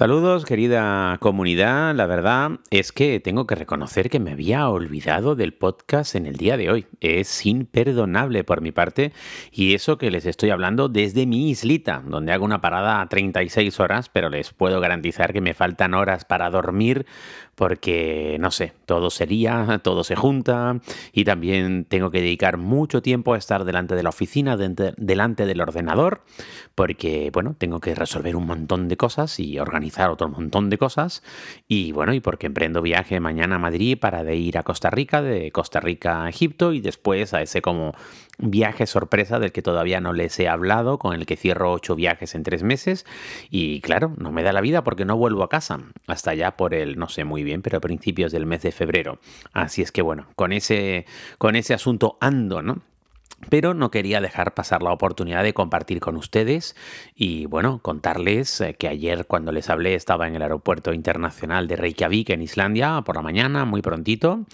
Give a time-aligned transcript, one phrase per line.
[0.00, 5.52] Saludos querida comunidad, la verdad es que tengo que reconocer que me había olvidado del
[5.52, 6.86] podcast en el día de hoy.
[7.02, 9.12] Es imperdonable por mi parte
[9.52, 13.78] y eso que les estoy hablando desde mi islita, donde hago una parada a 36
[13.78, 17.04] horas, pero les puedo garantizar que me faltan horas para dormir
[17.54, 20.80] porque, no sé, todo sería, todo se junta
[21.12, 25.60] y también tengo que dedicar mucho tiempo a estar delante de la oficina, delante del
[25.60, 26.22] ordenador,
[26.74, 31.22] porque, bueno, tengo que resolver un montón de cosas y organizar otro montón de cosas
[31.66, 35.22] y, bueno, y porque emprendo viaje mañana a Madrid para de ir a Costa Rica,
[35.22, 37.92] de Costa Rica a Egipto y después a ese como
[38.38, 42.34] viaje sorpresa del que todavía no les he hablado, con el que cierro ocho viajes
[42.34, 43.04] en tres meses
[43.50, 46.74] y, claro, no me da la vida porque no vuelvo a casa hasta ya por
[46.74, 49.18] el, no sé muy bien, pero a principios del mes de febrero.
[49.52, 51.06] Así es que bueno, con ese,
[51.38, 52.82] con ese asunto ando, ¿no?
[53.48, 56.76] Pero no quería dejar pasar la oportunidad de compartir con ustedes
[57.14, 61.76] y bueno, contarles eh, que ayer cuando les hablé estaba en el aeropuerto internacional de
[61.76, 64.44] Reykjavik en Islandia por la mañana, muy prontito,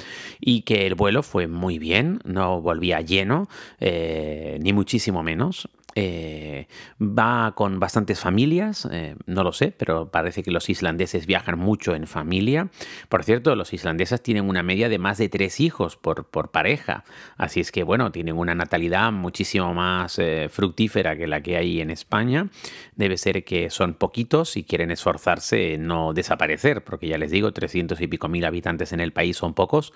[0.41, 3.49] y que el vuelo fue muy bien, no volvía lleno,
[3.81, 5.69] eh, ni muchísimo menos.
[5.99, 6.69] Eh,
[7.01, 11.95] va con bastantes familias, eh, no lo sé, pero parece que los islandeses viajan mucho
[11.95, 12.69] en familia.
[13.09, 17.05] Por cierto, los islandeses tienen una media de más de tres hijos por, pareja,
[17.39, 21.81] así es que bueno, tienen una natalidad muchísimo más eh, fructífera que la que hay
[21.81, 22.51] en España.
[22.95, 27.53] Debe ser que son poquitos y quieren esforzarse en no desaparecer, porque ya les digo,
[27.53, 29.95] 300 y pico mil habitantes en el país son pocos.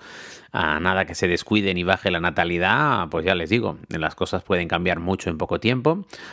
[0.51, 4.41] A nada que se descuiden y baje la natalidad, pues ya les digo, las cosas
[4.43, 5.90] pueden cambiar mucho en poco tiempo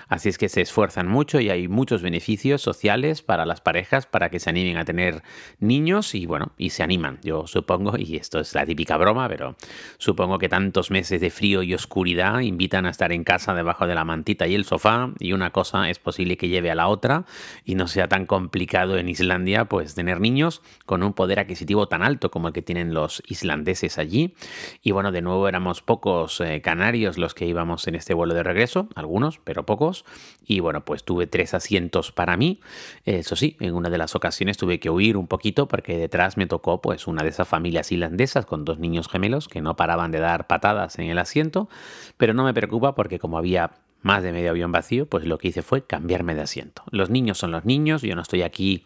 [0.09, 4.31] así es que se esfuerzan mucho y hay muchos beneficios sociales para las parejas para
[4.31, 5.23] que se animen a tener
[5.61, 7.19] niños y bueno, y se animan.
[7.23, 9.57] Yo supongo, y esto es la típica broma, pero
[9.99, 13.95] supongo que tantos meses de frío y oscuridad invitan a estar en casa debajo de
[13.95, 17.25] la mantita y el sofá y una cosa es posible que lleve a la otra
[17.65, 22.03] y no sea tan complicado en Islandia pues tener niños con un poder adquisitivo tan
[22.03, 24.35] alto como el que tienen los islandeses allí.
[24.83, 28.43] Y bueno, de nuevo éramos pocos eh, canarios los que íbamos en este vuelo de
[28.43, 30.05] regreso, algunos, pero pocos.
[30.47, 32.61] Y bueno, pues tuve tres asientos para mí.
[33.07, 36.47] Eso sí, en una de las ocasiones tuve que huir un poquito porque detrás me
[36.47, 40.19] tocó pues una de esas familias irlandesas con dos niños gemelos que no paraban de
[40.19, 41.71] dar patadas en el asiento.
[42.19, 43.71] Pero no me preocupa porque como había
[44.03, 46.83] más de medio avión vacío, pues lo que hice fue cambiarme de asiento.
[46.91, 48.85] Los niños son los niños, yo no estoy aquí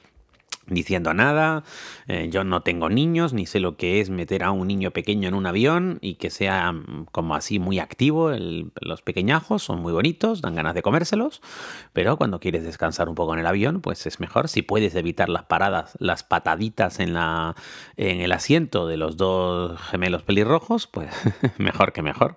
[0.74, 1.64] diciendo nada,
[2.06, 5.28] eh, yo no tengo niños, ni sé lo que es meter a un niño pequeño
[5.28, 8.30] en un avión y que sea mm, como así muy activo.
[8.80, 11.42] los pequeñajos son muy bonitos, dan ganas de comérselos,
[11.92, 15.28] pero cuando quieres descansar un poco en el avión, pues es mejor si puedes evitar
[15.28, 17.54] las paradas, las pataditas en, la,
[17.96, 21.10] en el asiento de los dos gemelos pelirrojos, pues
[21.58, 22.36] mejor que mejor.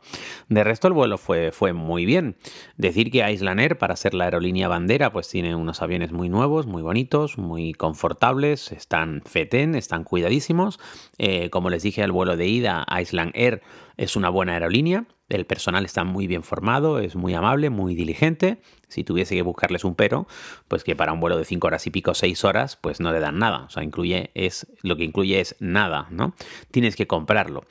[0.50, 2.36] De resto el vuelo fue, fue muy bien.
[2.78, 6.68] Decir que Island Air, para ser la aerolínea bandera, pues tiene unos aviones muy nuevos,
[6.68, 8.25] muy bonitos, muy confortables
[8.72, 10.80] están FETEN, están cuidadísimos.
[11.18, 13.62] Eh, como les dije, el vuelo de ida a Island Air
[13.98, 15.06] es una buena aerolínea.
[15.30, 18.60] El personal está muy bien formado, es muy amable, muy diligente.
[18.88, 20.28] Si tuviese que buscarles un pero,
[20.68, 23.20] pues que para un vuelo de 5 horas y pico, 6 horas, pues no le
[23.20, 23.66] dan nada.
[23.66, 26.36] O sea, incluye, es, lo que incluye es nada, ¿no?
[26.72, 27.64] Tienes que comprarlo.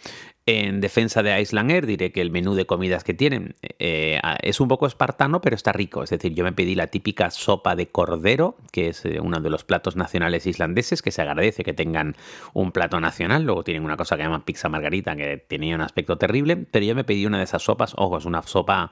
[0.47, 4.61] En defensa de Island Air diré que el menú de comidas que tienen eh, es
[4.61, 6.03] un poco espartano, pero está rico.
[6.03, 9.49] Es decir, yo me pedí la típica sopa de cordero, que es eh, uno de
[9.49, 12.15] los platos nacionales islandeses, que se agradece que tengan
[12.53, 13.45] un plato nacional.
[13.45, 16.95] Luego tienen una cosa que llaman pizza margarita, que tenía un aspecto terrible, pero yo
[16.95, 17.95] me pedí una de esas sopas.
[17.97, 18.91] Ojo, es una sopa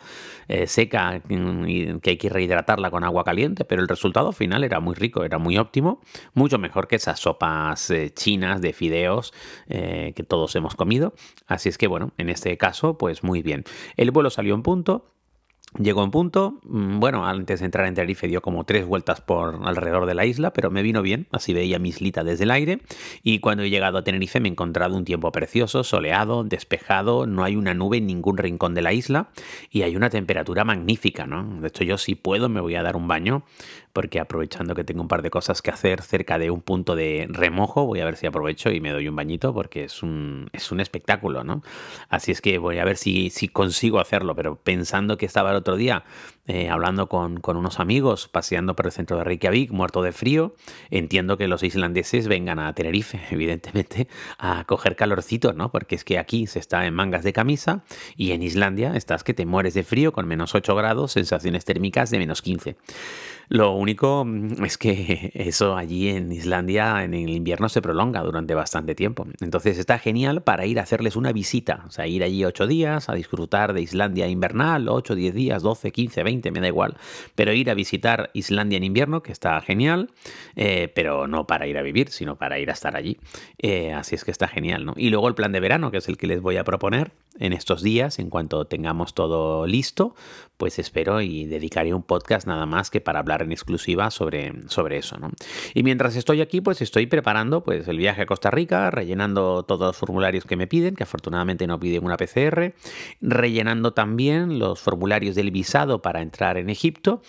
[0.48, 4.80] eh, seca mm, que hay que rehidratarla con agua caliente, pero el resultado final era
[4.80, 6.00] muy rico, era muy óptimo,
[6.32, 9.34] mucho mejor que esas sopas chinas de fideos
[9.68, 11.12] que todos hemos comido.
[11.52, 13.64] Así es que bueno, en este caso, pues muy bien.
[13.96, 15.12] El vuelo salió en punto,
[15.78, 19.60] Llegó en punto, mm, bueno, antes de entrar en Tenerife dio como tres vueltas por
[19.64, 22.82] alrededor de la isla, pero me vino bien, así veía mi islita desde el aire
[23.22, 27.42] y cuando he llegado a Tenerife me he encontrado un tiempo precioso, soleado, despejado, no
[27.42, 29.30] hay una nube en ningún rincón de la isla
[29.70, 31.62] y hay una temperatura magnífica, ¿no?
[31.62, 33.42] De hecho yo si puedo me voy a dar un baño
[33.92, 37.26] porque aprovechando que tengo un par de cosas que hacer cerca de un punto de
[37.28, 40.72] remojo, voy a ver si aprovecho y me doy un bañito porque es un, es
[40.72, 41.62] un espectáculo, ¿no?
[42.08, 45.56] Así es que voy a ver si, si consigo hacerlo, pero pensando que estaba el
[45.56, 46.04] otro día
[46.48, 50.56] eh, hablando con, con, unos amigos, paseando por el centro de Reykjavik, muerto de frío,
[50.90, 54.08] entiendo que los islandeses vengan a Tenerife, evidentemente,
[54.38, 55.70] a coger calorcito, ¿no?
[55.70, 57.84] Porque es que aquí se está en mangas de camisa
[58.16, 62.10] y en Islandia estás que te mueres de frío con menos 8 grados, sensaciones térmicas
[62.10, 62.76] de menos 15.
[63.52, 68.54] Lo único mm, es que eso allí en Islandia en el invierno se prolonga durante
[68.54, 69.26] bastante tiempo.
[69.42, 71.84] Entonces está genial para ir a hacerles una visita.
[71.86, 75.92] O sea, ir allí ocho días a disfrutar de Islandia invernal, ocho, diez días, doce,
[75.92, 76.96] quince, veinte, me da igual.
[77.34, 80.08] Pero ir a visitar Islandia en invierno, que está genial,
[80.56, 83.18] eh, pero no para ir a vivir, sino para ir a estar allí.
[83.58, 84.94] Eh, así es que está genial, ¿no?
[84.96, 87.52] Y luego el plan de verano, que es el que les voy a proponer en
[87.52, 90.14] estos días, en cuanto tengamos todo listo,
[90.56, 94.98] pues espero y dedicaré un podcast nada más que para hablar en exclusiva sobre, sobre
[94.98, 95.30] eso, ¿no?
[95.74, 99.88] Y mientras estoy aquí, pues estoy preparando pues el viaje a Costa Rica, rellenando todos
[99.88, 102.74] los formularios que me piden, que afortunadamente no piden una PCR,
[103.20, 107.22] rellenando también los formularios del visado para entrar en Egipto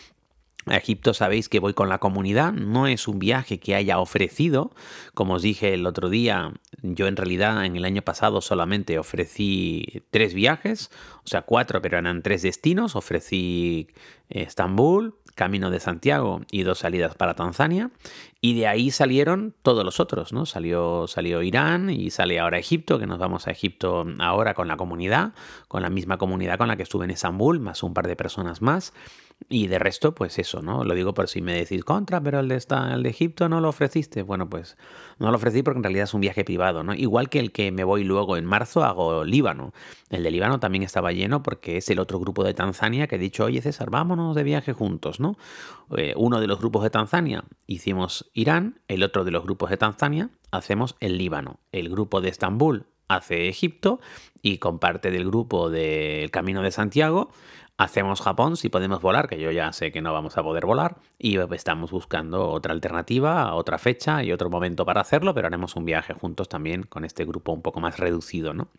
[0.65, 4.71] a Egipto sabéis que voy con la comunidad, no es un viaje que haya ofrecido,
[5.13, 10.04] como os dije el otro día, yo en realidad en el año pasado solamente ofrecí
[10.12, 10.92] tres viajes,
[11.24, 13.88] o sea cuatro, pero eran tres destinos, ofrecí
[14.30, 17.89] Estambul, Camino de Santiago y dos salidas para Tanzania,
[18.39, 20.45] y de ahí salieron todos los otros, ¿no?
[20.45, 24.77] Salió, salió Irán y sale ahora Egipto, que nos vamos a Egipto ahora con la
[24.77, 25.33] comunidad,
[25.68, 28.62] con la misma comunidad con la que estuve en Estambul, más un par de personas
[28.62, 28.94] más.
[29.50, 30.84] Y de resto, pues eso, ¿no?
[30.84, 33.60] Lo digo por si me decís contra, pero el de, esta, el de Egipto no
[33.62, 34.24] lo ofreciste.
[34.24, 34.78] Bueno, pues
[35.20, 36.94] no lo ofrecí porque en realidad es un viaje privado, ¿no?
[36.94, 39.74] Igual que el que me voy luego en marzo, hago Líbano.
[40.10, 43.20] El de Líbano también estaba lleno porque es el otro grupo de Tanzania que he
[43.20, 45.38] dicho, oye César, vámonos de viaje juntos, ¿no?
[45.98, 49.78] Eh, uno de los grupos de Tanzania hicimos Irán, el otro de los grupos de
[49.78, 51.60] Tanzania hacemos el Líbano.
[51.72, 54.00] El grupo de Estambul hace Egipto
[54.42, 57.32] y con parte del grupo del Camino de Santiago
[57.84, 60.98] hacemos Japón si podemos volar, que yo ya sé que no vamos a poder volar,
[61.20, 65.86] y estamos buscando otra alternativa, otra fecha y otro momento para hacerlo, pero haremos un
[65.86, 68.70] viaje juntos también con este grupo un poco más reducido, ¿no?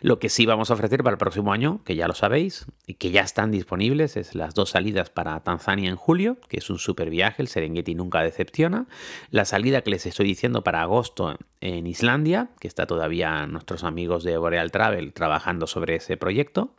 [0.00, 2.94] Lo que sí vamos a ofrecer para el próximo año, que ya lo sabéis, y
[2.94, 6.78] que ya están disponibles, es las dos salidas para Tanzania en julio, que es un
[6.78, 8.86] super viaje, el Serengeti nunca decepciona,
[9.30, 14.24] la salida que les estoy diciendo para agosto en Islandia, que está todavía nuestros amigos
[14.24, 16.74] de Boreal Travel trabajando sobre ese proyecto,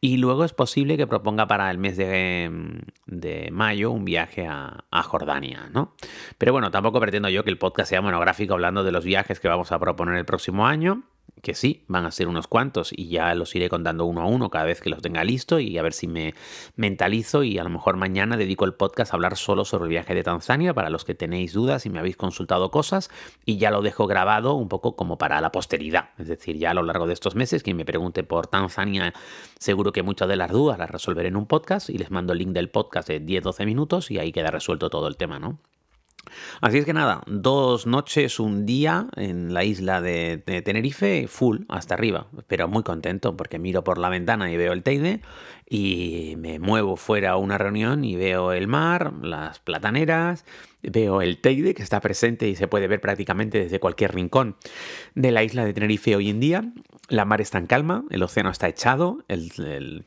[0.00, 5.02] y luego es posible que proponga para el mes de, mayo un viaje a, a,
[5.02, 5.94] Jordania, ¿no?
[6.38, 9.48] Pero bueno, tampoco pretendo yo que el podcast sea monográfico hablando de los viajes que
[9.48, 11.02] vamos a proponer el próximo año
[11.44, 14.50] que sí, van a ser unos cuantos y ya los iré contando uno a uno
[14.50, 16.34] cada vez que los tenga listo y a ver si me
[16.74, 20.14] mentalizo y a lo mejor mañana dedico el podcast a hablar solo sobre el viaje
[20.14, 23.10] de Tanzania para los que tenéis dudas y me habéis consultado cosas
[23.44, 26.74] y ya lo dejo grabado un poco como para la posteridad, es decir, ya a
[26.74, 29.12] lo largo de estos meses quien me pregunte por Tanzania
[29.58, 32.38] seguro que muchas de las dudas las resolveré en un podcast y les mando el
[32.38, 35.58] link del podcast de 10-12 minutos y ahí queda resuelto todo el tema, ¿no?
[36.60, 41.94] Así es que nada, dos noches, un día en la isla de, Tenerife, full, hasta
[41.94, 45.20] arriba, pero muy contento porque miro por la ventana y veo el Teide
[45.68, 50.44] y me muevo fuera a una reunión y veo el mar, las plataneras,
[50.82, 54.56] veo el Teide que está presente y se puede ver prácticamente desde cualquier rincón
[55.14, 56.72] de la isla de Tenerife hoy en día.
[57.08, 60.04] La mar está en calma, el océano está echado, el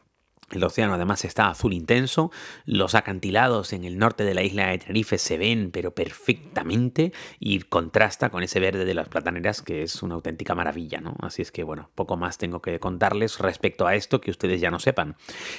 [0.64, 2.32] océano además está azul intenso,
[2.66, 7.60] los acantilados en el norte de la isla de Tenerife se ven pero perfectamente y
[7.60, 11.16] contrasta con ese verde de las plataneras que es una auténtica maravilla, ¿no?
[11.22, 14.72] Así es que bueno, poco más tengo que contarles respecto a esto que ustedes ya
[14.72, 15.16] no sepan.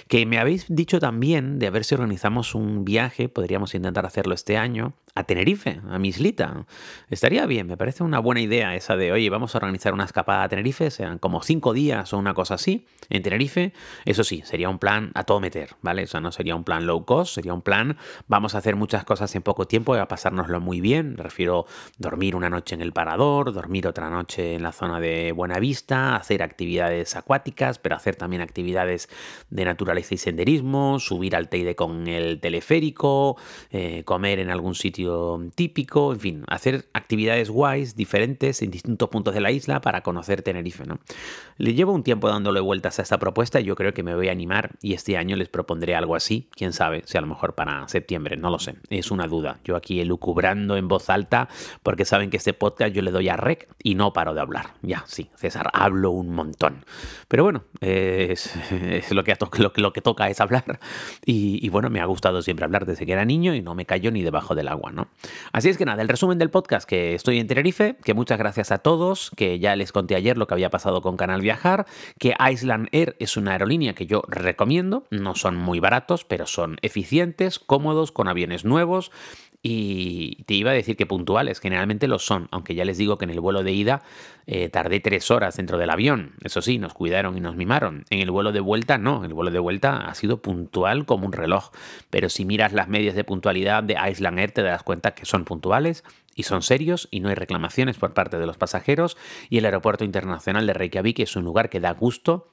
[0.09, 4.35] Que me habéis dicho también de a ver si organizamos un viaje, podríamos intentar hacerlo
[4.35, 6.65] este año, a Tenerife, a Mislita.
[7.11, 10.45] Estaría bien, me parece una buena idea esa de, oye, vamos a organizar una escapada
[10.45, 13.73] a Tenerife, sean como cinco días o una cosa así, en Tenerife.
[14.05, 16.05] Eso sí, sería un plan a todo meter, ¿vale?
[16.05, 17.97] O sea, no sería un plan low cost, sería un plan,
[18.29, 21.17] vamos a hacer muchas cosas en poco tiempo y a pasárnoslo muy bien.
[21.17, 21.67] Me refiero
[21.99, 26.45] dormir una noche en el parador, dormir otra noche en la zona de Buenavista, hacer
[26.45, 29.09] actividades acuáticas, pero hacer también actividades
[29.51, 33.37] de naturaleza y senderismo, subir al Teide con el teleférico,
[33.71, 35.08] eh, comer en algún sitio
[35.55, 40.43] típico, en fin, hacer actividades guays, diferentes en distintos puntos de la isla para conocer
[40.43, 40.99] Tenerife, ¿no?
[41.57, 44.29] Le llevo un tiempo dándole vueltas a esta propuesta y yo creo que me voy
[44.29, 47.55] a animar y este año les propondré algo así, quién sabe, si a lo mejor
[47.55, 49.59] para septiembre, no lo sé, es una duda.
[49.65, 51.49] Yo aquí elucubrando en voz alta
[51.83, 54.75] porque saben que este podcast yo le doy a rec y no paro de hablar.
[54.83, 56.85] Ya, sí, César, hablo un montón.
[57.29, 58.53] Pero bueno, es,
[59.11, 60.81] lo, que, lo, lo, que toca es hablar
[61.25, 63.87] y, y, bueno, me ha gustado siempre hablar desde que era niño y no me
[63.87, 64.88] callo ni debajo del agua,
[65.53, 68.71] Así es que nada, el resumen del podcast que estoy en Tenerife, que muchas gracias
[68.73, 71.87] a todos, que ya les conté ayer lo que había pasado con Canal Viajar,
[72.19, 76.79] que Island Air es una aerolínea que yo recomiendo, no son muy baratos, pero son
[76.83, 79.11] eficientes, cómodos, con aviones nuevos
[79.61, 83.25] y te iba a decir que puntuales, generalmente lo son, aunque ya les digo que
[83.25, 84.03] en el vuelo de ida
[84.47, 86.35] eh, tardé tres horas dentro del avión.
[86.45, 88.05] Eso sí, nos cuidaron y nos mimaron.
[88.11, 91.33] En el vuelo de vuelta no, el vuelo de vuelta ha sido puntual como un
[91.33, 91.71] reloj.
[92.09, 95.45] Pero si miras las medias de puntualidad de Island Air te das cuenta que son
[95.45, 96.05] puntuales
[96.37, 99.17] y son serios y no hay reclamaciones por parte de los pasajeros.
[99.51, 102.53] Y el aeropuerto internacional de Reykjavik es un lugar que da gusto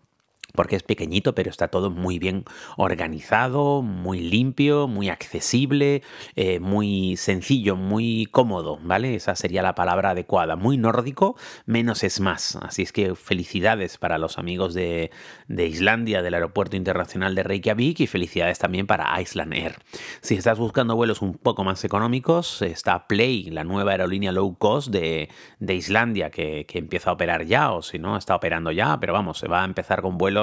[0.53, 2.45] porque es pequeñito, pero está todo muy bien
[2.77, 6.01] organizado, muy limpio, muy accesible,
[6.35, 9.15] eh, muy sencillo, muy cómodo, ¿vale?
[9.15, 10.55] Esa sería la palabra adecuada.
[10.55, 11.35] Muy nórdico,
[11.65, 12.57] menos es más.
[12.61, 15.11] Así es que felicidades para los amigos de,
[15.47, 19.75] de Islandia, del Aeropuerto Internacional de Reykjavik y felicidades también para Iceland Air.
[20.21, 24.89] Si estás buscando vuelos un poco más económicos, está Play, la nueva aerolínea low cost
[24.89, 28.99] de, de Islandia que, que empieza a operar ya, o si no, está operando ya,
[28.99, 30.34] pero vamos, se va a empezar con vuelos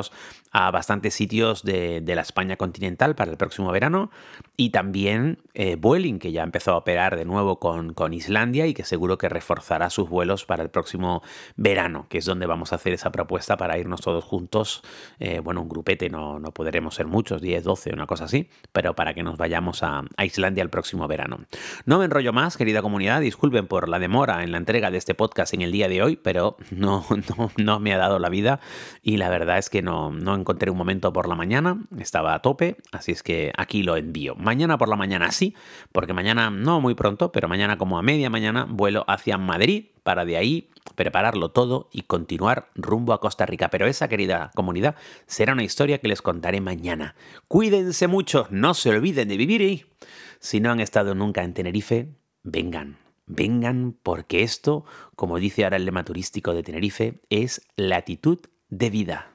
[0.52, 4.10] a bastantes sitios de, la España continental para el próximo verano
[4.56, 8.74] y también eh, Vueling, que ya empezó a operar de nuevo con, con, Islandia y
[8.74, 11.22] que seguro que reforzará sus vuelos para el próximo
[11.56, 14.82] verano, que es donde vamos a hacer esa propuesta para irnos todos juntos.
[15.20, 18.94] Eh, bueno, un grupete, no, no podremos ser muchos, 10, 12, una cosa así, pero
[18.94, 21.40] para que nos vayamos a, Islandia el próximo verano.
[21.86, 25.14] No me enrollo más, querida comunidad, disculpen por la demora en la entrega de este
[25.14, 28.60] podcast en el día de hoy, pero no, no, no me ha dado la vida
[29.02, 33.12] y la verdad es no encontré un momento por la mañana, estaba a tope, así
[33.12, 34.34] es que aquí lo envío.
[34.36, 35.54] Mañana por la mañana sí,
[35.92, 40.24] porque mañana no muy pronto, pero mañana como a media mañana vuelo hacia Madrid para
[40.24, 43.70] de ahí prepararlo todo y continuar rumbo a Costa Rica.
[43.70, 44.96] Pero esa querida comunidad
[45.26, 47.14] será una historia que les contaré mañana.
[47.48, 49.86] Cuídense mucho, no se olviden de vivir y
[50.40, 52.08] si no han estado nunca en Tenerife,
[52.42, 52.98] vengan.
[53.26, 54.84] Vengan porque esto,
[55.14, 58.40] como dice ahora el lema turístico de Tenerife, es latitud
[58.72, 59.26] de vida.